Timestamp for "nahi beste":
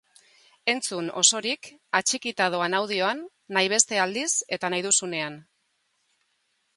3.57-3.99